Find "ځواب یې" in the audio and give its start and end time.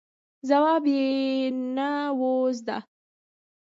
0.49-1.09